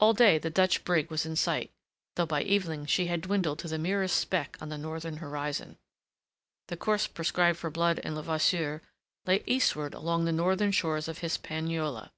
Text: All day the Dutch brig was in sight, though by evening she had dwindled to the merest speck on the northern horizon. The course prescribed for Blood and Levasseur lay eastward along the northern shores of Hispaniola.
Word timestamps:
All 0.00 0.12
day 0.12 0.36
the 0.36 0.50
Dutch 0.50 0.84
brig 0.84 1.10
was 1.10 1.24
in 1.24 1.34
sight, 1.34 1.70
though 2.16 2.26
by 2.26 2.42
evening 2.42 2.84
she 2.84 3.06
had 3.06 3.22
dwindled 3.22 3.58
to 3.60 3.68
the 3.68 3.78
merest 3.78 4.16
speck 4.20 4.58
on 4.60 4.68
the 4.68 4.76
northern 4.76 5.16
horizon. 5.16 5.78
The 6.68 6.76
course 6.76 7.06
prescribed 7.06 7.58
for 7.60 7.70
Blood 7.70 7.98
and 8.04 8.14
Levasseur 8.14 8.82
lay 9.24 9.42
eastward 9.46 9.94
along 9.94 10.26
the 10.26 10.30
northern 10.30 10.72
shores 10.72 11.08
of 11.08 11.20
Hispaniola. 11.20 12.12